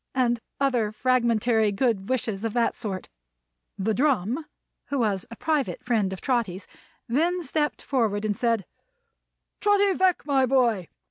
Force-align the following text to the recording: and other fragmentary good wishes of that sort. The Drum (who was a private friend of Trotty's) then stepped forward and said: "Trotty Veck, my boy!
and 0.15 0.39
other 0.59 0.91
fragmentary 0.91 1.71
good 1.71 2.09
wishes 2.09 2.43
of 2.43 2.53
that 2.53 2.75
sort. 2.75 3.07
The 3.77 3.93
Drum 3.93 4.47
(who 4.85 4.97
was 4.97 5.27
a 5.29 5.35
private 5.35 5.83
friend 5.85 6.11
of 6.11 6.21
Trotty's) 6.21 6.65
then 7.07 7.43
stepped 7.43 7.83
forward 7.83 8.25
and 8.25 8.35
said: 8.35 8.65
"Trotty 9.59 9.93
Veck, 9.93 10.25
my 10.25 10.47
boy! 10.47 10.87